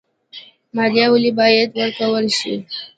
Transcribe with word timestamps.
مالیه 0.75 1.05
ولې 1.11 1.31
باید 1.39 1.69
ورکړل 1.79 2.27
شي؟ 2.37 2.53